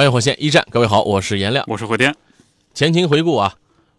[0.00, 1.62] 商业火线一战，各位好，我是颜亮。
[1.68, 2.16] 我是慧天。
[2.72, 3.52] 前情回顾啊，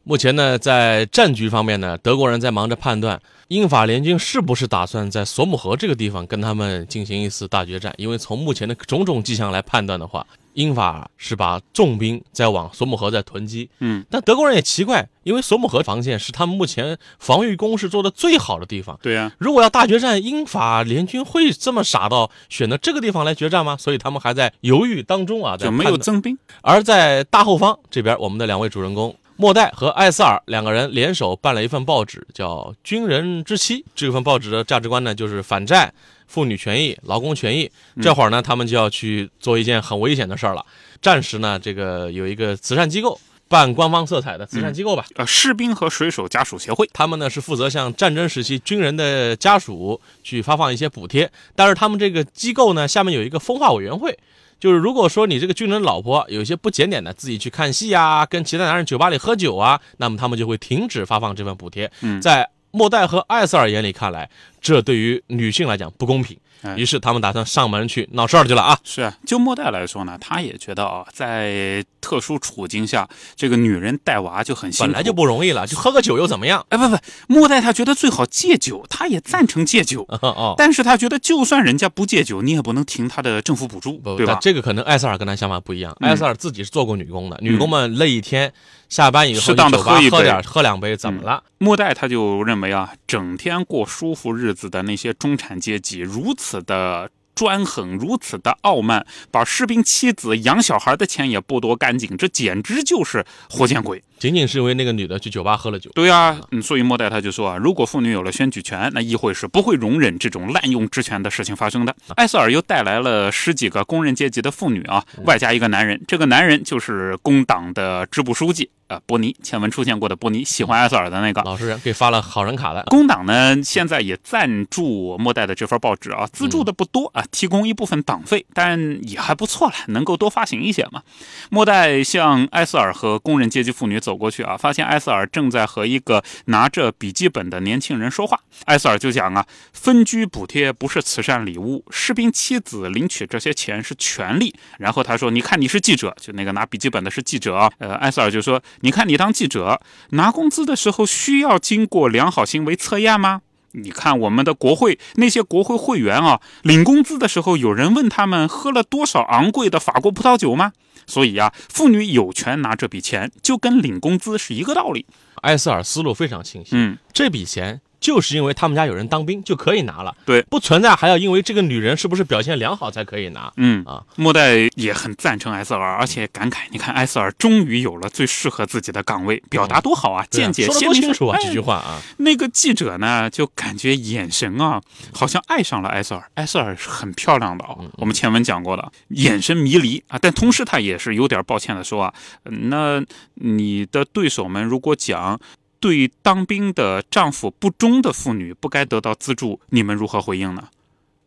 [0.03, 7.93] 目前呢，在战局方面呢，德国人在忙着判断英法联军是不是打算在索姆河这个地方跟他们进行一次大决战。
[7.97, 13.69] 因为从目前的种种迹象来判断的话，英法是把重兵在往索姆河在囤积。
[13.79, 18.99] 嗯，但德国人也奇怪，因为索姆河防线是他们目前防御工事做的最好的地方。
[19.01, 23.77] 对呀、如果要大决战，英法联军会这么傻到选择这个地方来决战吗？
[23.77, 26.37] 所以他们还在犹豫当中啊，在就没有增兵。
[26.61, 33.81] 而在大后方这边，我们的两位主人公莫代和艾斯尔两个人联手办了一份报纸，叫《军人之妻》。
[33.95, 35.91] 这份报纸的价值观呢，就是反战、
[36.31, 37.69] 妇女权益、劳工权益。
[38.01, 40.65] 这会儿呢，他们就要去做一件很危险的事儿了。
[41.01, 45.05] 暂时呢，这个有一个慈善机构，办官方色彩的慈善机构吧。
[45.15, 46.89] 呃，士兵和水手家属协会。
[46.93, 54.17] 他们呢是负责向战争时期军人的家属去发放一些补贴，但是他们这个机构呢下面有一个风化委员会，
[54.59, 61.91] 就是如果说你这个军人老婆有一些不检点的，自己去看戏啊，跟其他男人酒吧里喝酒啊，那么他们就会停止发放这份补贴。
[62.01, 66.37] 嗯在莫代和艾瑟尔眼里看来，这对于女性来讲不公平，
[66.75, 68.77] 于是他们打算上门去闹事儿去了啊。
[68.83, 74.91] 是啊，就莫代来说呢，他也觉得啊，在特殊处境下，这个女人带娃就很辛苦。
[74.91, 76.65] 本来就不容易了，就喝个酒又怎么样？
[76.69, 84.37] 哎，不不，莫代他觉得最好戒酒，他也赞成戒酒， 哦，但是他觉得就算人家不戒酒，你也不能停他的政府补助，对吧？
[84.41, 85.95] 这个可能艾塞尔跟他想法不一样。
[85.99, 88.51] 嗯艾塞尔自己是做过女工的，女工们累一天，
[88.89, 91.43] 下班以后适当地去酒吧喝一杯喝点喝两杯，怎么了？
[91.59, 104.03] 莫代他就认为啊，整天过舒服日子的那些中产阶级如此此的专横，如此的傲慢，把士兵妻子养小孩的钱也剥夺干净，这简直就是活见鬼。
[104.21, 105.89] 仅仅是因为那个女的去酒吧喝了酒。
[105.95, 111.95] 对啊，嗯，所以莫代他就说啊，如果妇女有了选举权，那议会是不会容忍这种滥用职权的事情发生的。
[112.15, 121.41] 艾瑟尔又带来了十几个工人阶级的妇女啊，外加一个男人，这个男人就是工党的支部书记啊、波尼，前文出现过的波尼，喜欢艾瑟尔的那个。
[121.41, 131.01] 老实人给发了好人卡的，工党呢，现在也赞助莫代的这份报纸啊，资助的不多啊，提供一部分党费，但也还不错了，能够多发行一些嘛。
[131.49, 138.37] 莫代向艾瑟尔和工人阶级妇女走走过去啊，发现艾瑟尔正在和一个拿着笔记本的年轻人说话。
[138.65, 144.53] 艾瑟尔就讲啊，分居补贴不是慈善礼物，士兵妻子领取这些钱是权利。
[144.79, 149.79] 然后他说：“你看你是记者，就那个拿笔记本的是记者。”呃，埃瑟尔就说：“你看你当记者
[150.09, 160.73] 拿工资的时候需要经过良好行为测验吗？”你看我们的国会那些国会会员啊，领工资的时候，有人问他们喝了多少昂贵的法国葡萄酒吗？
[161.07, 165.05] 所以啊、妇女有权拿这笔钱，就跟领工资是一个道理。
[165.41, 166.71] 艾斯尔思路非常清晰。
[166.73, 170.41] 嗯，这笔钱就是因为他们家有人当兵就可以拿了，对。
[170.49, 173.53] 不存在还要因为这个女人是不是表现良好才可以拿。
[173.57, 181.01] 嗯啊，莫代也很赞成埃瑟尔，而且感慨，你看埃瑟尔终于有了最适合自己的岗位，表达多好啊，见解说的鲜明。
[181.01, 184.81] 多清楚啊，哎这句话啊，那个记者呢，就感觉眼神啊，
[185.13, 186.29] 好像爱上了埃瑟尔。
[186.33, 190.17] 埃瑟尔是很漂亮的哦，我们前文讲过的，眼神迷离啊。
[190.19, 192.13] 但同时他也是有点抱歉的说啊，
[192.45, 193.03] 呃那
[193.35, 195.39] 你的对手们如果讲
[195.81, 200.69] 对当兵的丈夫不忠的妇女不该得到资助，你们如何回应呢？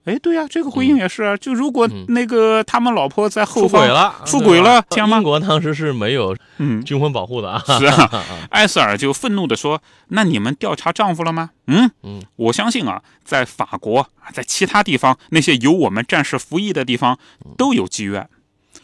[0.05, 1.35] 哎，对呀、这个回应也是啊。
[1.35, 7.63] 就如果嗯那个他们老婆在后方出轨了，出轨了对吧行吗英国当时是没有嗯，军婚保护的啊。
[7.79, 17.19] 是啊， 艾瑟尔就愤怒地说：“那你们调查丈夫了吗？”嗯嗯，我相信啊，在法国啊，在其他地方，那些有我们战士服役的地方，
[17.57, 18.29] 都有妓院。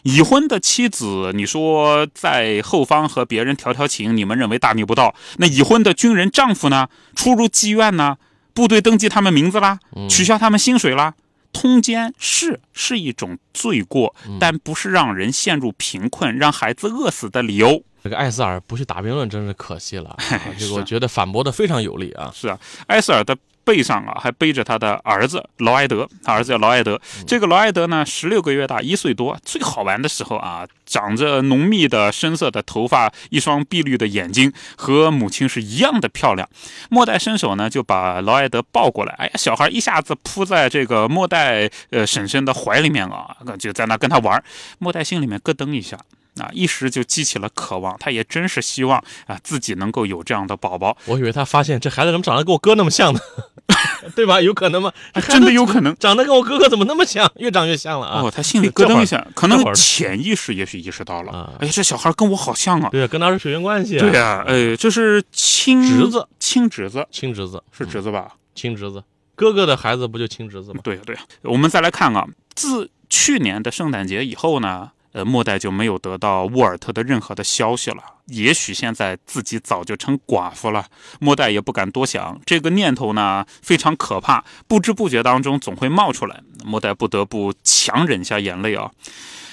[0.03, 5.15] 已婚的妻子，你说在后方和别人调调情，你们认为大逆不道？
[5.39, 6.89] 那已婚的军人丈夫呢？
[7.15, 8.17] 出入妓院呢？
[8.53, 9.79] 部队登记他们名字啦，
[10.09, 11.15] 取消他们薪水啦。
[11.53, 17.83] 通奸是是一种罪过，但不是让人陷入贫困、让孩子饿死的理由。
[18.03, 20.17] 这个艾斯尔不去打辩论，真是可惜了、啊。
[20.59, 22.31] 这个我觉得反驳的非常有力啊。
[22.35, 23.37] 是啊，艾斯尔的
[23.71, 27.01] 背上啊还背着他的儿子劳埃德，他儿子叫劳埃德。
[27.25, 29.39] 这个劳埃德呢，十六个月大，一岁多。
[29.45, 36.49] 最好玩的时候啊，长着浓密的深色的头发，一双碧绿的眼睛，和母亲是一样的漂亮。
[36.89, 44.43] 莫代伸手呢就把劳埃德抱过来，哎呀，小孩一下子扑在这个莫代呃婶婶的怀里面啊，就在那跟他玩。
[44.81, 45.97] 莫代心里面咯噔一下。
[46.39, 50.97] 啊，一时就激起了渴望，他也真是希望啊自己能够有这样的宝宝。
[51.07, 53.21] 我以为他发现这孩子怎么长得跟我哥那么像呢，
[54.15, 54.41] 对吧？
[54.41, 54.93] 有可能吗？
[55.29, 58.23] 真的有可能，长得跟我哥哥怎么那么像，越长越像了啊！
[58.23, 62.89] 哦，他心里咯噔一下，可能潜意识也许意识到了，哎，这小孩跟我好像啊！
[62.91, 63.99] 对啊，跟他是血缘关系。
[63.99, 68.33] 对呀，哎，这是亲侄子，亲侄子，亲侄子是侄子吧？
[68.55, 69.03] 亲侄子，
[69.35, 70.81] 哥哥的孩子不就亲侄子吗？
[70.83, 71.23] 对呀，对呀。
[71.43, 74.91] 我们再来看啊，自去年的圣诞节以后呢？
[75.13, 78.03] 呃，末代就没有得到沃尔特的任何的消息了。
[78.31, 80.87] 也许现在自己早就成寡妇了，
[81.19, 82.41] 莫代也不敢多想。
[82.47, 86.41] 这个念头呢，非常可怕，不知不觉当中总会冒出来。
[86.65, 88.91] 莫代不得不强忍下眼泪啊。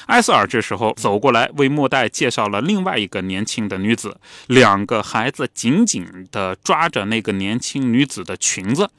[0.07, 4.17] 埃瑟尔这时候走过来，为莫代介绍了另外一个年轻的女子。
[4.47, 8.89] 两个孩子紧紧地抓着那个年轻女子的裙子。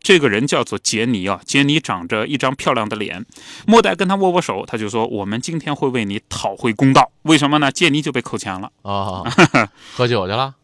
[0.00, 3.24] 这个人叫做杰尼啊，杰尼长着一张漂亮的脸。
[3.64, 7.12] 莫代跟他握握手，他就说：“我们今天会为你讨回公道。
[7.22, 7.70] 为什么呢？
[7.70, 9.22] 杰尼就被扣钱了啊，
[9.94, 10.54] 喝酒去了。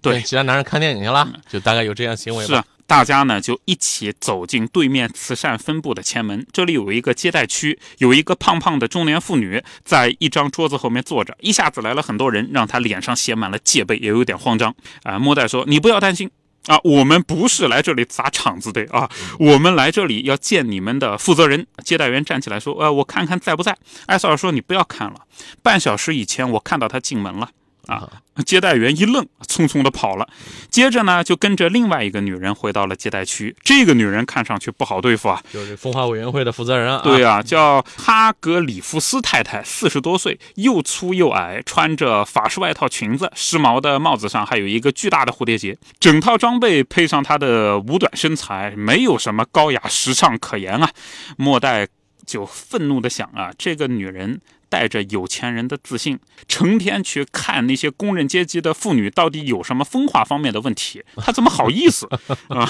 [0.00, 11.34] 对，其他男人看电影去了，就大概有这样行为吧。”大家呢就一起走进对面慈善分部的前门，这里有一个接待区，有一个胖胖的中年妇女在一张桌子后面坐着。
[11.40, 14.74] 一下子来了很多人，让她脸上写满了戒备，也有点慌张。
[15.04, 16.28] 啊，莫代说：“你不要担心
[16.66, 25.20] 啊，我们不是来这里砸场子的啊，我们来这里要见你们的负责人。”接待员站起来说：“呃，我看看在不在。”艾瑟尔说：“你不要看了，
[25.62, 27.48] 半小时以前我看到他进门了。”
[27.86, 28.08] 啊！
[28.46, 30.26] 接待员一愣，匆匆的跑了。
[30.70, 33.54] 接着呢，就跟着另外一个女人回到了接待区。
[33.62, 37.02] 这个女人看上去不好对付啊，就是风化委员会的负责人啊。
[37.04, 45.76] 对啊，叫哈格里夫斯太太，四十多岁，又粗又矮，穿着法式外套裙子，时髦的帽子上还有一个巨大的蝴蝶结。
[46.00, 50.90] 整套装备配上她的五短身材，没有什么高雅时尚可言啊。
[51.36, 51.86] 莫代
[52.24, 54.40] 就愤怒的想啊，这个女人。
[54.72, 62.08] 带着有钱人的自信，成天去看那些工人阶级的妇女到底有什么风化方面的问题，他怎么好意思
[62.48, 62.66] 啊？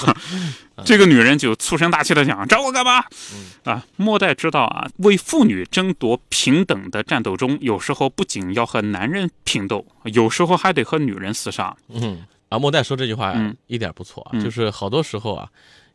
[0.83, 3.05] 这个女人就粗声大气的讲：“找我干嘛？”
[3.63, 11.73] 啊，莫代知道啊，为妇女争夺平等的战斗中，有时候不仅要和男人拼斗，有时候还得和女人厮杀。
[11.87, 13.33] 嗯，啊，莫代说这句话
[13.67, 15.47] 一点不错啊，就是好多时候啊。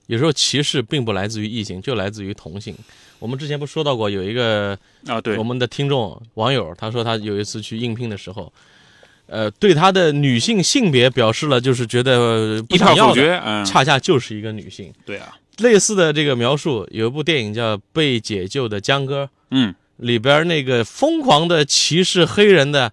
[0.08, 2.74] 有时候歧视并不来自于异性，就来自于同性。
[3.18, 4.76] 我们之前不说到过，有一个
[5.06, 8.50] 啊，对我们的听众网友，他说他有一次去应聘的时候，
[9.26, 14.90] 呃，对他的女性性别表示了就是觉得不想要的，恰恰就是一个女性。
[15.04, 22.90] 对啊，类似的这个描述，有一部电影叫《被解救的江哥》，嗯，里边那个疯狂的歧视黑人的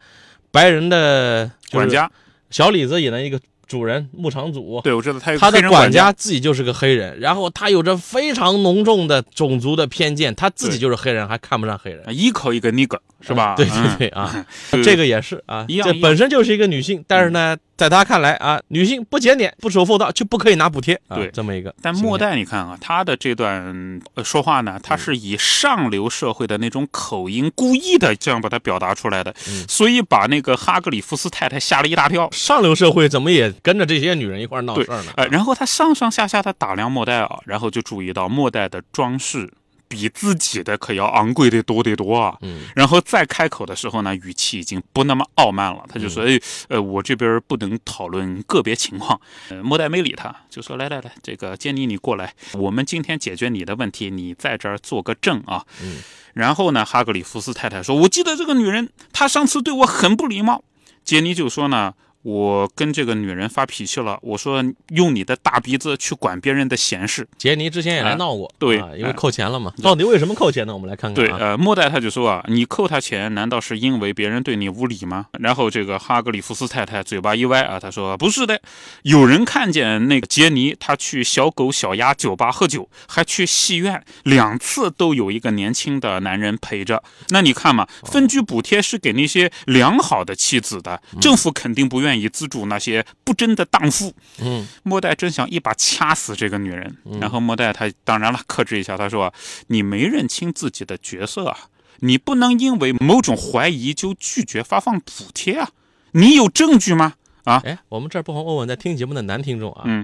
[0.51, 2.11] 白人的管家
[2.49, 3.39] 小李子演的一个。
[3.67, 6.11] 主人牧场主，对我知道他他的管家。
[6.13, 13.55] 自己就是个黑人，然后他有着非常浓重的种族的偏见，他自己就是黑人，还看不上黑人，一口一个 nigger 是吧？
[13.55, 14.45] 对对对啊，
[14.83, 17.57] 这个也是啊，这本身就是一个女性，但是呢。
[17.77, 20.99] 在他看来啊，女性不检点、不守妇道就不可以拿补贴。
[21.09, 21.73] 对，这么一个。
[21.81, 29.33] 但莫代你看啊，他的这段说话呢，他是以上流社会的那种口音，故意的这样把它表达出来的，
[29.67, 32.29] 所以把那个哈格里夫斯太太吓了一大跳。
[32.31, 35.11] 上流社会怎么也跟着这些女人一块闹事儿呢？
[35.17, 39.51] 哎，然后他上上下下的打量莫代啊，然后就注意到莫代的装饰。
[39.87, 42.37] 比自己的可要昂贵的多得多啊！
[42.41, 45.85] 嗯，然后再开口的时候呢，语气已经不那么傲慢了。
[45.87, 46.39] 他就说：“哎，
[46.69, 55.97] 呃，我这边不能讨论个别情况。”呃，莫代没理他，就说：“来来来，这个杰尼，你过来，我们今天解决你的问题，你在这儿做个证啊。”嗯，
[56.33, 60.63] 然后呢，哈格里夫斯太太说：“我记得这个女人，她上次对我很不礼貌。”
[61.03, 61.93] 杰尼就说呢。
[62.25, 67.27] 我跟这个女人发脾气了，我说用你的大鼻子去管别人的闲事。
[67.37, 69.71] 杰尼之前也来闹过，对，因为扣钱了嘛。
[69.83, 70.73] 到底为什么扣钱呢？
[70.73, 71.23] 我们来看看。
[71.23, 75.27] 对，呃，莫代他就说啊，你扣他钱，难道是因为别人对你无礼吗？
[75.39, 78.59] 然后这个哈格里夫斯太太嘴巴一歪啊，他说不是的，
[79.03, 87.03] 有人看见那个杰尼，他去小狗小鸭酒吧喝酒，还去戏院，两次都有一个年轻的男人陪着。
[87.29, 92.14] 那你看嘛，分居补贴是给那些良好的妻子的，政府肯定不愿意。
[92.19, 94.13] 以资助那些不贞的荡妇。
[94.39, 96.95] 嗯，莫代真想一把掐死这个女人。
[97.19, 99.33] 然后莫代他当然了，克制一下，他说
[99.67, 101.57] ：“你没认清自己的角色啊，
[101.99, 105.69] 你不能因为某种怀疑就拒绝发放补贴啊，
[106.11, 107.13] 你有证据吗？”
[107.45, 110.03] 啊，哎，我们这儿不妨问问在听节目的男听众啊，嗯，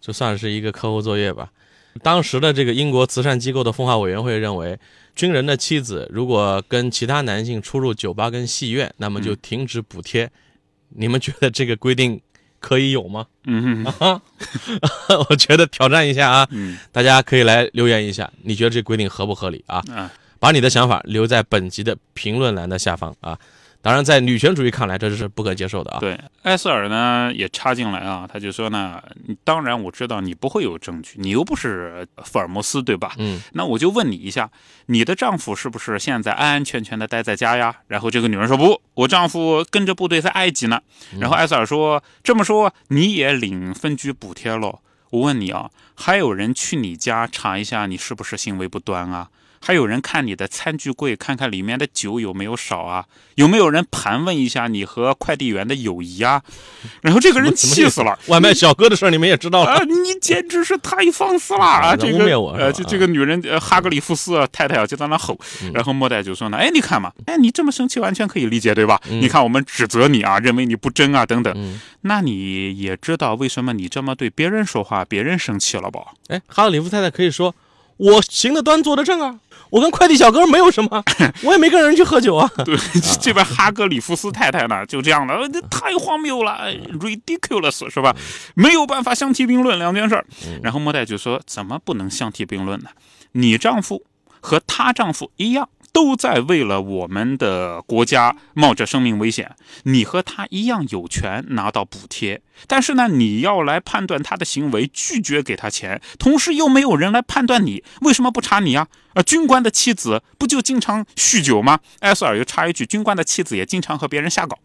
[0.00, 1.50] 就算是一个课后作业吧。
[2.02, 4.78] 当时的这个英国慈善机构的风化委员会认为，
[5.14, 10.30] 军人的妻子如果跟其他男性出入酒吧跟戏院，那么就停止补贴。
[10.96, 12.20] 你们觉得这个规定
[12.60, 13.26] 可以有吗？
[13.44, 14.20] 嗯啊，
[15.30, 19.82] 我觉得挑战一下啊，嗯大家可以来留言一下，你觉得这规定合不合理啊？
[19.92, 23.38] 啊，把你的想法留在本集的评论栏的下方啊。
[23.82, 25.98] 当然，在女权主义看来，这是不可接受的啊。
[25.98, 29.02] 对，埃斯尔呢也插进来啊，他就说呢，
[29.42, 33.12] 当然我知道你不会有证据，你又不是福尔摩斯，对吧？
[33.18, 34.48] 嗯，那我就问你一下，
[34.86, 37.74] 你的丈夫是不是现在安安全全的待在家呀？
[37.88, 40.80] 然后这个女人说不，我丈夫跟着部队在埃及呢。
[41.18, 44.78] 然后埃斯尔说，这么说你也领分居补贴喽？
[45.10, 49.28] 我问你啊，还有人去你家查一下你是不是行为不端啊？
[49.64, 53.04] 还有人看你的餐具柜，看看里面的酒有没有少啊？
[53.36, 56.42] 有没有人盘问一下你和快递员的友谊啊？
[57.00, 59.70] 然后这个人气死了，外卖小哥的事儿你们也知道了。
[59.70, 61.96] 啊，你简直是太放肆了啊！
[61.96, 62.24] 这污个
[62.58, 65.38] 呃，这这个女人呃，哈格里夫斯啊太太啊就在那吼，
[65.72, 69.00] 然后莫代就说呢，哎，你看嘛，哎，你这么生气完全可以理解，对吧？
[69.08, 76.00] 你看我们指责你啊，认为你不真啊，等等，嗯，那你也知道为什么你这么对别人说话，别人生气了吧？
[76.26, 77.54] 哎，哈格里夫太太可以说，
[78.02, 79.38] 我行得端，坐得正啊，
[79.70, 81.04] 我跟快递小哥没有什么，
[81.44, 82.50] 我也没跟人去喝酒啊。
[82.64, 82.76] 对，
[83.20, 88.14] 这边哈格里夫斯太太呢就这样的，呃这太荒谬了哎，ridiculous 是吧？
[88.54, 90.26] 没有办法相提并论两件事儿。
[90.62, 92.90] 然后莫代就说，怎么不能相提并论呢？
[93.32, 94.02] 你丈夫
[94.40, 95.68] 和她丈夫一样。
[95.92, 108.88] 都在为了我们的国家冒着生命危险，你和他一样有权拿到补贴，但是呢，你要来判断他的行为，拒绝给他钱，同时又没有人来判断你，为什么不查你啊？
[109.12, 111.78] 啊，军官的妻子不就经常酗酒吗？
[112.00, 114.58] 埃塞尔又插一句，军官的妻子也经常和别人瞎搞。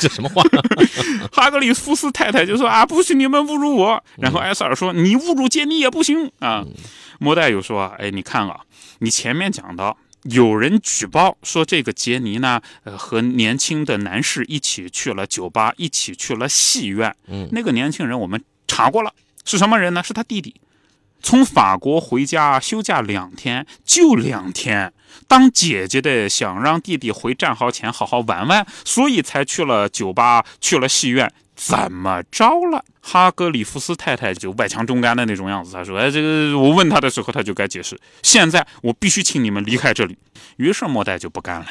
[0.00, 0.42] 这什么话？
[1.30, 4.02] 哈格里夫斯太太就说啊，不许你们侮辱我。
[4.16, 6.64] 然后埃塞尔说，你侮辱杰尼也不行啊。
[7.18, 8.60] 莫代又说，哎，你看啊，
[9.00, 9.98] 你前面讲到。
[10.24, 17.14] 有人举报说，这个杰尼呢，呃，和年轻的男士一起去了酒吧，一起去了戏院。
[17.28, 19.12] 嗯，那个年轻人我们查过了，
[19.44, 20.02] 是什么人呢？
[20.02, 20.54] 是他弟弟，
[21.22, 24.92] 从法国回家休假两天，就两天。
[25.26, 31.32] 当姐姐的想让弟弟回战壕前好好玩玩，所以才去了酒吧，去了戏院。
[31.60, 32.84] 怎么着了？
[33.00, 35.72] 哈格里夫斯太太就外强中干的那种样子。
[35.72, 37.98] 他说：“哎，这个我问他的时候，他就该解释。
[38.22, 40.16] 现在我必须请你们离开这里。”
[40.56, 41.66] 于是莫代就不干了。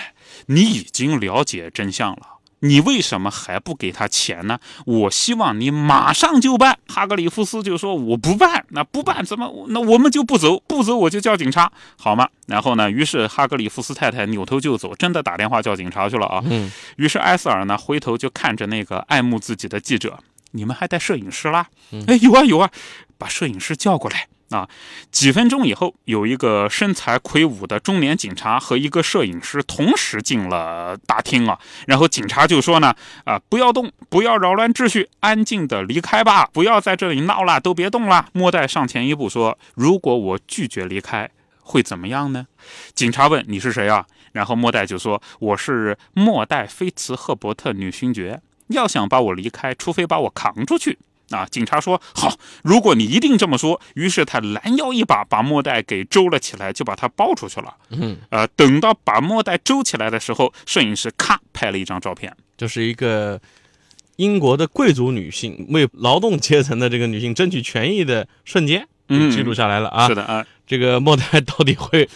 [0.47, 2.36] 你已经了解真相了。
[2.59, 4.59] 你为什么还不给他钱呢？
[4.85, 6.79] 我希望你马上就办。
[6.87, 9.65] 哈格里夫斯就说：“我不办，那不办怎么？
[9.69, 16.41] 那我们就不走，不走我就叫警察，好吗？”然后呢，于是哈格里夫斯太太扭头就走，真的打电话叫警察去了啊。
[16.45, 16.71] 嗯。
[16.95, 20.19] 于是埃塞尔呢，回头就看着那个爱慕自己的记者
[20.51, 21.67] ：“你们还带摄影师啦
[22.07, 22.71] ？”“哎，有啊有啊，
[23.17, 24.67] 把摄影师叫过来。”啊，
[25.11, 31.59] 几分钟以后，有一个身材魁梧的中年警察和一个摄影师同时进了大厅啊。
[31.85, 42.47] 然后警察就说呢：“啊，不要动，不要扰乱秩序，安静的离开吧，不要在这里闹了，都别动了。”莫代上前一步说：“如果我拒绝离开，会怎么样呢？”
[42.95, 48.39] 警察问：“你是谁啊？”然后莫代就说：“我是莫代菲茨赫伯特女勋爵。
[48.67, 50.99] 要想把我离开，除非把我扛出去。”
[51.29, 51.45] 啊！
[51.51, 57.73] 警察说：“好，如果你一定这么说。”于是他拦腰一把把莫代给周了起来，就把他抱出去了。
[57.89, 63.39] 嗯，呃，等到把莫代周起来的时候，摄影师咔拍了一张照片，就是一个
[64.15, 70.07] 英国的贵族女性为劳动阶层的这个女性争取权益的瞬间，嗯记录下来了啊。
[70.07, 72.07] 是的啊，这个莫代到底会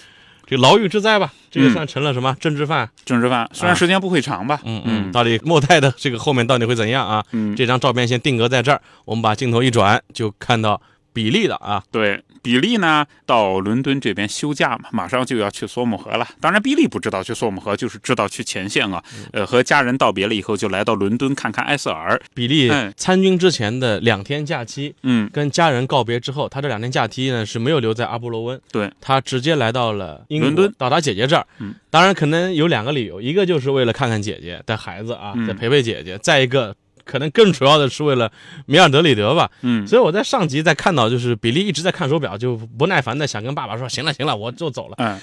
[0.51, 1.31] 这牢狱之灾吧？
[1.49, 2.89] 这个嗯算成了什么政治犯？
[3.05, 7.23] 政治犯虽然时间不会长吧，嗯嗯到底莫泰的这个后面到底会怎样啊？
[7.31, 10.81] 嗯，这张照片先定格在这儿，我们把镜头一转，就看到
[11.13, 11.83] 比利的啊。
[11.91, 16.27] 对，比利呢到伦敦这边休假嘛，马上就要去索姆河了。
[16.39, 19.03] 当然，比利不知道去索姆河，就是知道去前线啊。
[19.33, 22.19] 呃，和家人道别了以后，就来到伦敦看看埃塞尔。
[22.33, 31.45] 比利哎参军之前的两天假期，嗯，跟家人告别之后，他这两天假期呢是没有留在阿波罗温，对，他直接来到了英伦敦到达姐姐这儿。
[31.59, 38.31] 嗯，当然可能有两个理由，一个就是为了看看姐姐带孩子啊，嗯再陪陪姐姐；再一个，可能更主要的是为了
[38.65, 39.49] 米尔德里德吧。
[39.61, 44.95] 嗯，所以我在上集在看到，就是比利一直在看手表，就不耐烦的想跟爸爸说：“行了行了，我就走了。
[44.97, 45.19] 嗯，”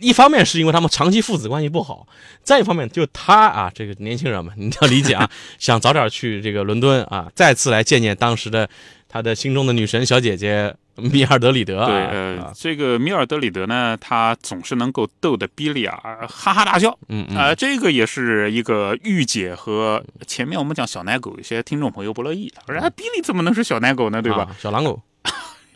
[0.00, 2.06] 一方面是因为他们长期父子关系不好，
[2.42, 8.68] 再一方面就他啊，这个年轻人嘛，你要理解啊， 想早点去这个伦敦啊，再次来见见当时的
[9.08, 11.86] 他的心中的女神小姐姐米尔德里德。
[11.86, 15.98] 对，呃，这个米尔德里德呢，他总是能够逗得比利啊
[16.28, 16.96] 哈哈大笑。
[17.08, 24.20] 嗯嗯，啊，这个也是一个御姐和前面我们讲小奶狗，有些听众朋友不乐意，他说啊，比利怎么能是小奶狗呢？
[24.20, 24.42] 对吧？
[24.42, 25.00] 啊小狼狗，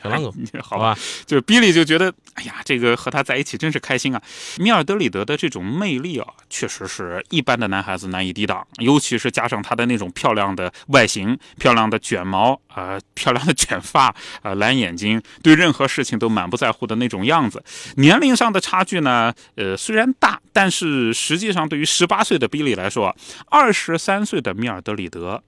[0.03, 4.23] 小狼狗， 好好吧，就比利就觉得，哎呀，这个和他在一起真是开心啊！
[4.59, 17.63] 米尔德里德的这种魅力啊，确实是一般的男孩子难以抵挡，尤其是加上他的那种漂亮的外形、漂亮的卷毛啊、呃漂亮的卷发啊、呃蓝眼睛，对任何事情都满不在乎的那种样子。
[17.97, 23.15] 年龄上的差距呢，呃，虽然大，但是实际上对于十八岁的比利来说，
[23.47, 25.43] 二十三岁的米尔德里德。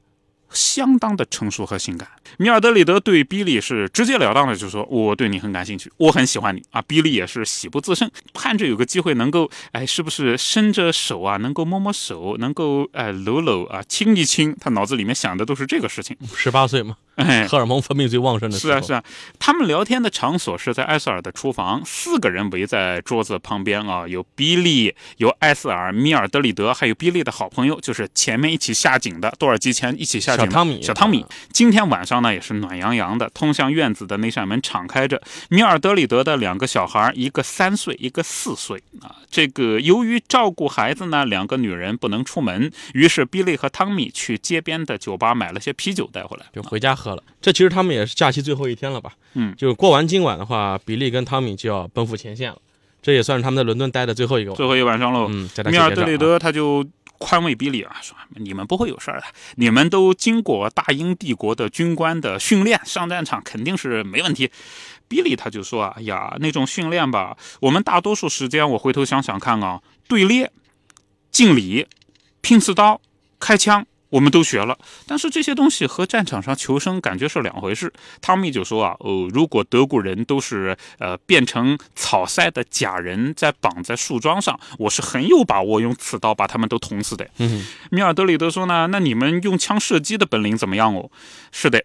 [0.54, 2.08] 相当的成熟和性感。
[2.38, 14.56] 米尔德里德对比利是直截了当的就说：“我对你很感兴趣，我很喜欢你啊。”比利也是喜不自胜，盼着有个机会能够，哎，是不是伸着手啊，能够摸摸手，能够哎搂搂啊，亲一亲。
[14.60, 16.16] 他脑子里面想的都是这个事情。
[16.34, 18.72] 十八岁嘛，哎， 荷尔蒙分泌最旺盛的时候。
[18.72, 19.04] 是啊，是啊，
[19.38, 31.24] 他们聊天的场所是在埃塞尔的厨房，四个人围在桌子旁边啊，有比利，有埃塞尔、米尔德里德，还有比利的好朋友，就是前面一起下井的多尔基前一起下井的小汤米小汤米。
[31.52, 35.22] 今天晚上呢也是暖洋洋的，通向院子的那扇门敞开着。
[35.48, 39.16] 米尔德里德的两个小孩，一个三岁，一个四岁啊。
[39.30, 47.22] 这个由于照顾孩子呢，两个女人不能出门，于是比利和汤米去街边的酒吧买了些啤酒带回来，就回家喝了。
[47.40, 49.12] 这其实他们也是假期最后一天了吧？
[49.34, 52.58] 嗯，就是过完今晚的话，比利跟汤米就要奔赴前线了。
[53.02, 54.56] 这也算是他们在伦敦待的最后一个晚。
[54.56, 55.26] 最后一晚上喽。
[55.28, 56.82] 嗯，米尔德里德他就
[57.18, 64.50] 宽慰比利啊，说你们不会有事儿的，你们都经过大英帝国的军官的训练，上战场肯定是没问题。
[65.06, 70.50] 比利他就说啊，哎呀，那种训练吧，我们大多数时间我回头想想看啊，队列、
[71.30, 71.86] 敬礼、
[72.40, 73.00] 拼刺刀、
[73.38, 73.86] 开枪。
[74.14, 74.78] 我们都学了，
[75.08, 77.92] 但是这些东西和战场上求生感觉是两回事。
[78.20, 87.28] 汤米就说啊，哦，如果德国人都是呃变成草塞的假人，在绑在树桩上，我是很有把握用刺刀把他们都捅死的。
[87.38, 91.10] 嗯，米尔德里德说呢，那你们用枪射击的本领怎么样哦？
[91.50, 91.82] 是的，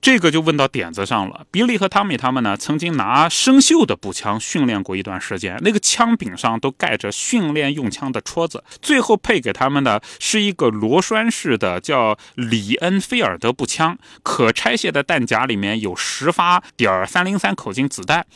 [0.00, 1.46] 这个就问到点子上了。
[1.50, 8.62] 比利和汤米他们呢，曾经拿生锈的步枪训练过一段时间，那个枪柄上都盖着训练用枪的戳子。
[8.80, 18.26] 最后配给他们的是一个螺栓式的叫里恩菲尔德步枪，可拆卸的弹夹里面有十发点三零三口径子弹。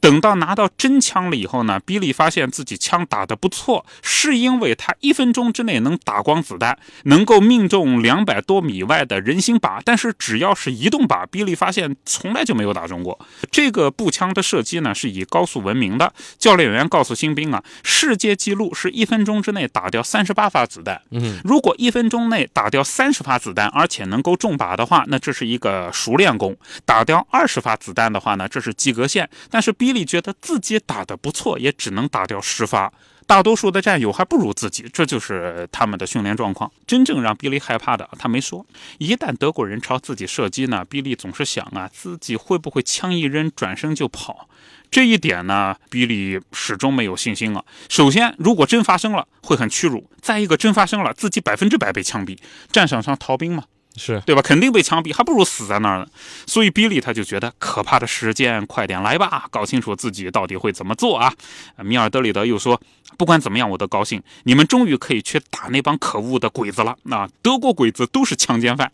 [0.00, 9.80] 等到拿到真枪了以后呢，比利发现自己枪打得不错，是因为他一分钟之内能打光子弹，能够命中两百多米外的人形靶。
[9.84, 13.18] 但是只要是移动靶，比利发现从来就没有打中过。
[13.50, 16.12] 这个步枪的射击呢是以高速闻名的。
[16.38, 21.00] 教练员告诉新兵啊，世界纪录是一分钟之内打掉三十八发子弹。
[21.10, 26.52] 嗯，如果一分钟内打掉三十发子弹，而且能够中靶的话，那这是一个熟练工；
[26.84, 29.28] 打掉二十发子弹的话呢，这是及格线。
[29.50, 32.92] 但是比利觉得自己打得不错，也只能打掉十发。
[33.26, 36.70] 大多数的战友还不如自己，这就是他们的训练状况。
[36.86, 38.66] 真正让比利害怕的，他没说。
[38.98, 44.46] 一旦德国人朝自己射击呢，比利总是想啊，自己会不会枪一扔，转身就跑？
[44.90, 47.64] 这一点呢，比利始终没有信心啊。
[47.88, 52.36] 首先，如果真发生了，会很屈辱；再一个，真发生了，自己百分之百被枪毙，
[52.70, 53.64] 战场上逃兵嘛。
[53.98, 54.40] 是对吧？
[54.40, 56.06] 肯定被枪毙，还不如死在那儿呢。
[56.46, 61.32] 所以比利他就觉得可怕的时间快点来吧，搞清楚自己到底会怎么做啊。
[61.78, 62.80] 米尔德里德又说，
[63.16, 66.96] 不管怎么样，我都高兴，你们终于可以去打那帮可恶的鬼子了。
[67.02, 68.90] 那德国鬼子都是强奸犯。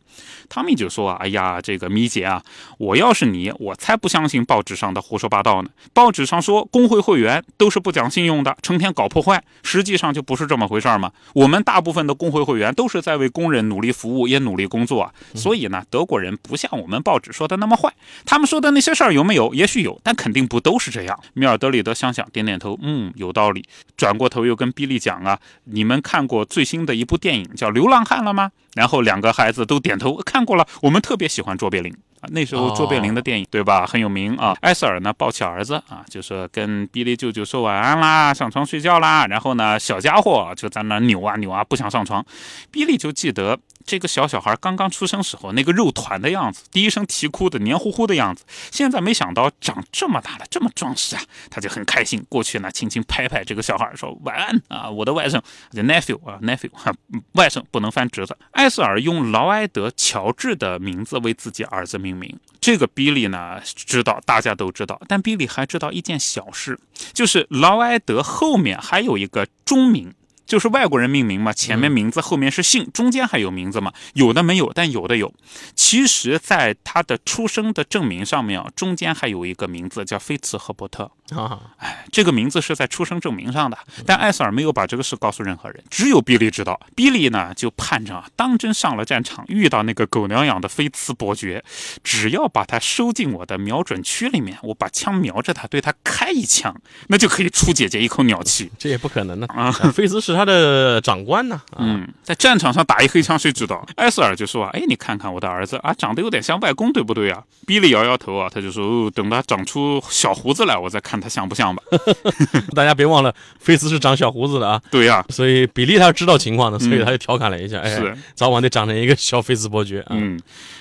[0.49, 2.43] 汤米就说，哎呀，这个米姐啊，
[2.79, 5.71] 我要是你，我才不相信报纸上的胡说八道呢。
[5.93, 11.11] 报纸上说工会会员都是不讲信用的，成天搞破坏，实际上就不是这么回事嘛。
[11.33, 15.13] 我们大部分的工会会员都是在为工人努力服务，也努力工作啊。
[15.35, 17.93] 所以呢，德国人不像我们报纸说的那么坏。
[18.25, 19.53] 他们说的那些事儿有没有？
[19.55, 21.19] 也许有，但肯定不都是这样。
[21.35, 23.65] 米尔德里德想想，点点头，嗯，有道理。
[23.97, 28.51] 转过头又跟比利讲啊，你们看过最新的一部电影叫《流浪汉》了吗？
[28.75, 30.67] 然后两个孩子都点头，看过了。
[30.83, 34.57] 我们特别喜欢卓别林啊，那时候卓别林的电影、对吧，很有名啊。
[34.63, 39.27] 埃塞尔呢抱起儿子啊，就说跟比利舅舅说晚安啦，上床睡觉啦。
[39.27, 42.25] 然后呢，小家伙就在那扭啊扭啊，不想上床。
[42.73, 52.25] 比利就记得这个小小孩刚刚出生时候那个肉团的样子，第一声啼哭的黏糊糊的样子，现在没想到长这么大了，这么壮实啊，他就很开心。
[52.29, 55.41] 过去呢，轻轻拍拍这个小孩说：“晚安啊，我的外甥
[55.73, 56.93] ，the，nephew 啊，nephew 哈，
[57.33, 62.39] 外甥不能翻侄子。”艾瑟尔用劳埃德·乔治的名字为自己儿子命名。
[62.61, 66.79] 这个比利呢知道，大家都知道，但比利还知道一件小事，
[67.13, 70.15] 就是劳埃德后面还有一个中名。
[70.47, 73.93] 就是外国人命名嘛，前面名字后面是姓，中间还有名字嘛？
[74.15, 75.33] 有的没有，但有的有。
[75.75, 81.11] 其实，在他的出生的证明上面啊，中间还有一个名字叫菲茨赫伯特。
[81.35, 86.79] 啊，哎，这个名字是在出生证明上的，但艾瑟尔没有把这个事告诉任何人，只有比利知道。
[86.95, 91.65] 比利呢，就盼着啊，当真上了战场，遇到那个狗娘养的菲茨伯爵，
[92.03, 96.75] 只要把他收进我的瞄准区里面，我把枪瞄着他，对他开一枪，
[97.09, 98.71] 那就可以出姐姐一口鸟气。
[98.79, 99.73] 这也不可能的啊！
[99.95, 101.61] 菲茨是他的长官呢。
[101.79, 103.87] 嗯，在战场上打一黑枪，谁知道？
[103.97, 107.43] 艾瑟尔就说啊，哎，你看看我的儿子啊，长得有点像外公，对不对啊？
[107.67, 111.15] 比利摇摇头啊，他就说，哦，等他长出小胡子来，我再看。
[111.21, 111.83] 他像不像吧？
[112.75, 114.83] 大家别忘了，菲斯是长小胡子的啊。
[114.91, 117.99] 对呀，所以比利他是知道情况的，所以他就调侃了一下，哎，
[118.35, 120.05] 早晚得长成一个小菲斯伯爵。
[120.11, 120.39] 嗯，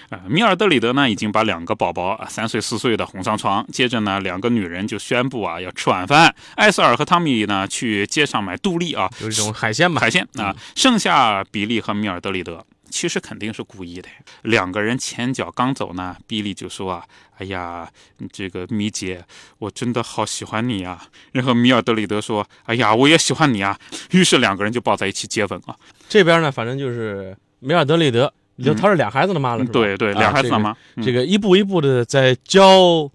[0.09, 6.33] 啊，米尔德里德呢已经把两个宝宝啊，三岁四岁的哄上床，接着呢，两个女人就宣布啊要吃晚饭。
[6.55, 12.65] 艾瑟尔和汤米呢去街上买杜丽啊，有一种海鲜吧，海鲜啊，剩下比利和米尔德里德。
[12.89, 14.07] 其实肯定是故意的。
[14.43, 17.03] 两个人前脚刚走呢，比利就说啊
[17.39, 17.89] ：“哎呀，
[18.31, 19.25] 这个米姐，
[19.57, 23.75] 我真的好喜欢你啊。”然后米尔德里德说：“哎呀，我也喜欢你啊。”
[24.13, 25.75] 于是两个人就抱在一起接吻啊。
[26.07, 30.75] 这边呢，反正就是米尔德里德，就他是俩孩子的妈了，对对，俩孩子的妈。
[31.01, 33.09] 这个一步一步的在教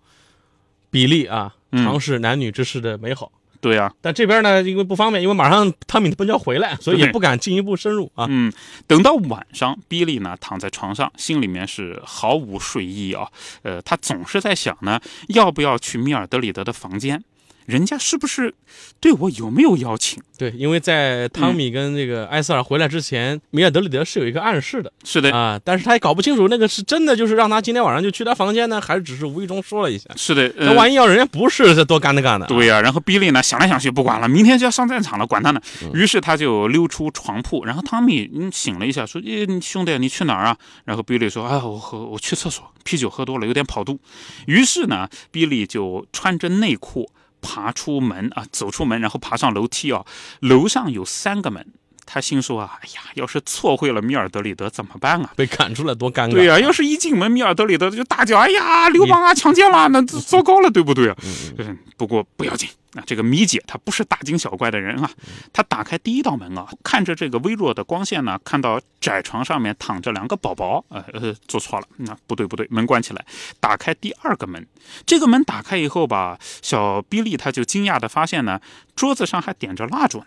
[0.91, 3.31] 比利啊，尝试男女之事的美好。
[3.61, 8.25] 对呀，但这边呢，因为不方便，因为马上汤米他们就要回来，所以也不敢进一步深入啊。
[8.29, 8.53] 嗯，
[8.87, 13.27] 等到晚上，比利呢躺在床上，心里面是毫无睡意啊。
[13.63, 17.25] 呃，他总是在想呢，要不要去米尔德里德的房间。
[17.69, 18.55] 人家是不是
[18.99, 20.23] 对我有没有邀请？
[20.39, 24.91] 对，因为在汤米跟这个埃塞尔回来之前，米尔德里德是有一个暗示的。
[25.05, 30.09] 是的啊，但是他也搞不清楚那个是真的，就是让他今天晚上就去他房间呢，还是只是无意中说了一下。
[30.17, 32.47] 是的，那万一要人家不是，这多干的干的。
[32.47, 35.61] 对呀，然后比利呢想来想去不管了，明天就要上战场了，管他呢。
[35.93, 44.01] 于是他就溜出床铺，然后汤米嗯醒了一下，说：“诶，兄弟，你去哪儿啊？”然后比利说：“哎，我喝，我去厕所，啤酒喝多了，有点跑肚。”
[44.47, 47.11] 于是呢，比利就穿着内裤。
[47.41, 50.05] 爬出门啊，走出门，然后爬上楼梯啊。
[50.41, 51.67] 楼上有三个门，
[52.07, 55.31] 他心说啊，哎呀，要是错会了米尔德里德怎么办啊？
[55.37, 56.33] 被赶出来多尴尬。
[56.33, 61.17] 对呀，要是一进门，米尔德里德就大叫，哎呀，流氓啊，强奸了，那糟糕了，对不对啊？
[61.59, 62.69] 嗯，不过不要紧。
[62.95, 65.11] 啊，这个米姐她不是大惊小怪的人啊，
[65.53, 73.25] 她打开第一道门啊，看着这个微弱的光线呢，看到窄床上面躺着两个宝宝，呃呃，做错了，那不对不对，门关起来，
[73.61, 74.67] 打开第二个门，
[75.05, 78.61] 这个门打开以后吧，小比利他就惊讶的发现呢，
[78.97, 80.27] 桌子上还点着蜡烛呢，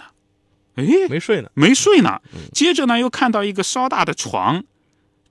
[0.76, 2.21] 哎，没睡呢，没睡呢，
[2.54, 4.63] 接着呢又看到一个稍大的床，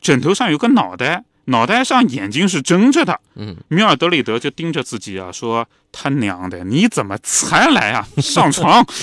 [0.01, 1.25] 枕头上有个脑袋。
[1.47, 8.07] 脑袋上眼睛是睁着的，嗯，米尔德里德就盯着自己啊，说：“他娘的，你怎么才来啊？
[8.23, 8.85] 上床！”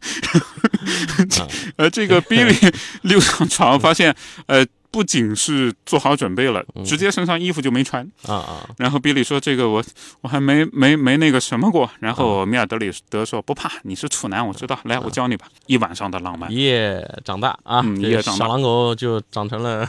[1.76, 2.54] 呃，这个比利
[3.02, 4.14] 溜上床，发现
[4.46, 8.70] 呃，不仅是做好准备了，直接身上衣服就没穿啊啊！
[8.78, 9.84] 然后比利说：“这个我
[10.20, 14.78] 我还没没没那个什么过。”然后米尔德里德说：“不怕，你是处男，我知道。
[14.84, 19.86] 来，我教你吧。”一晚上的浪漫，一夜长大啊，一夜长大，小狼狗就长成了。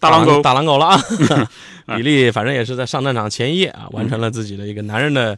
[0.00, 0.86] 大狼狗，大狼狗了
[1.86, 1.96] 啊！
[1.96, 5.36] 比利反正也是在上战场前一夜啊，完成了自己的一个男人的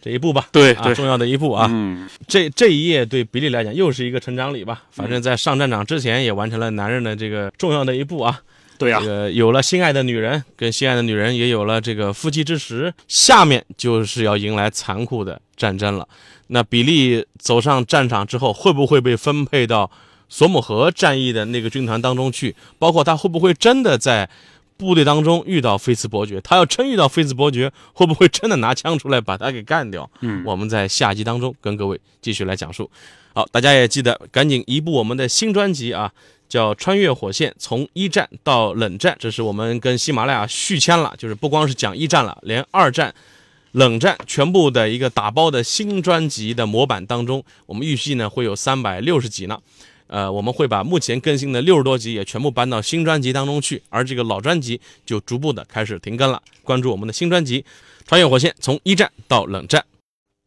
[0.00, 0.46] 这一步吧。
[0.50, 1.66] 对啊，重要的一步啊。
[1.70, 4.84] 嗯，这这一夜对比利来讲又是一个成长礼吧。
[4.90, 8.40] 反正在上战场之前也完成了男人的这个重要的一步啊。
[8.78, 16.08] 对呀，这个有了心爱的女人，跟心爱的女人也有了这个夫妻之实，下面就是要迎来残酷的战争了。
[16.48, 19.90] 那比利走上战场之后，会不会被分配到？
[20.32, 24.30] 索姆河战役的那个军团当中去，包括他会不会真的在
[24.78, 26.40] 部队当中遇到菲茨伯爵？
[26.40, 30.10] 他要真遇到菲茨伯爵，会不会真的拿枪出来把他给干掉？
[30.22, 32.90] 嗯，我们在下集当中跟各位继续来讲述。
[33.34, 36.10] 好，大家也记得赶紧移步我们的新专辑啊，
[36.48, 43.14] 叫《穿越火线：从一战到冷战》，这是我们跟喜马拉雅续签了，就是不光是讲一战了，连二战、
[43.72, 49.58] 冷战全部的一个打包的新专辑的模板当中，我们预计呢会有三百六十集呢。
[50.06, 56.42] 呃，我们会把目前更新的六十多集也全部搬到新专辑当中去，而这个老专辑就逐步的开始停更了。
[56.62, 57.62] 关注我们的新专辑
[58.06, 59.80] 《穿越火线：从一战到冷战》。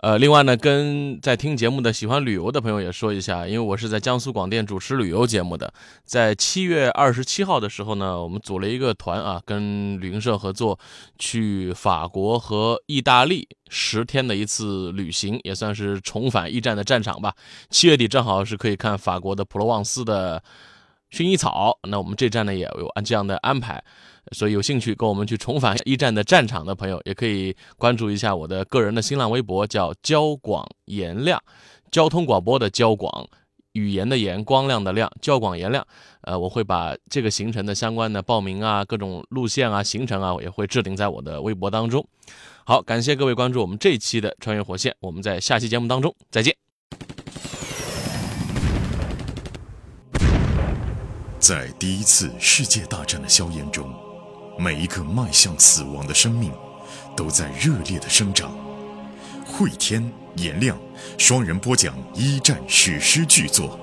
[0.06, 10.78] 呃，另外呢，跟在听节目的喜欢旅游的朋友也说一下，因为我是在江苏广电主持旅游节目的，在七月二十七号的时候呢，我们组了一个团啊，跟旅行社合作
[11.18, 17.34] 去法国和意大利十天的一次旅行，也算是重返一战的战场吧。
[17.72, 20.44] 七月底正好是可以看法国的普罗旺斯的
[21.10, 23.84] 薰衣草，那我们这站呢也有按这样的安排。
[24.32, 31.42] 所以有兴趣跟我们去重返一战的战场的朋友，也可以关注一下我的个人的新浪微博，叫交广言亮，
[31.92, 33.28] 交通广播的交广，
[33.74, 35.86] 语言的言，光亮的亮，交广言亮。
[36.22, 42.04] 呃，我会把这个行程的相关的报名啊，各种路线啊，行程啊，也会置顶在我的微博当中。
[42.66, 46.56] 好，感谢各位关注我们这一期的穿越火线，我们在下期节目当中再见。
[51.38, 54.05] 在第一次世界大战的硝烟中。
[54.58, 56.52] 每一个迈向死亡的生命，
[57.16, 58.52] 都在热烈的生长。
[59.46, 60.78] 慧天、颜亮
[61.18, 63.80] 双人播讲一战史诗巨作，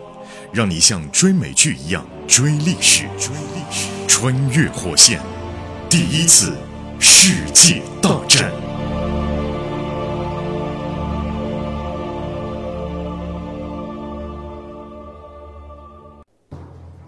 [0.53, 3.05] 让你像追美剧一样追历史。
[3.19, 5.21] 追历史，穿越火线，
[5.89, 6.57] 第一次
[6.99, 8.51] 世界大战。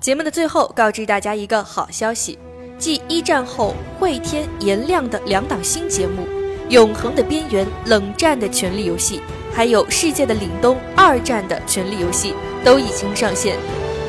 [0.01, 2.39] 节目的最后，告知大家一个好消息。
[2.79, 6.23] 继一战后汇天颜亮的两档新节目
[6.71, 9.19] 《永恒的边缘》《冷战的权力游戏》，
[9.55, 12.35] 还有《世界的凛冬》二战的权力游戏
[12.65, 13.57] 都已经上线。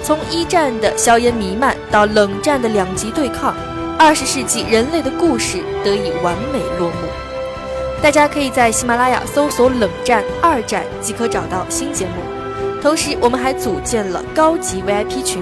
[0.04, 3.56] 从一战的硝烟弥漫到冷战的两极对抗，
[3.98, 7.08] 二十世纪人类的故事得以完美落幕。
[8.02, 12.14] 大家可以在喜马拉雅搜索“冷战二战”即可找到新节目。
[12.82, 15.42] 同时，我们还组建了高级 VIP 群。